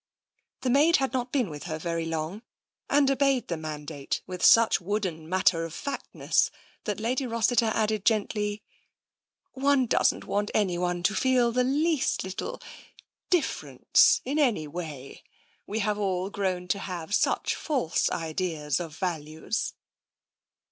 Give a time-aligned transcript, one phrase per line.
[0.61, 2.41] The maid had not been with her very long,
[2.89, 6.49] and obeyed the mandate with such wooden matter of fact ness
[6.85, 8.63] that Lady Rossiter added gently:"
[9.53, 12.59] One doesn't want anyone to feel the least little—
[13.37, 15.21] difference— in any way.
[15.67, 19.75] We have all grown to have such false ideas of values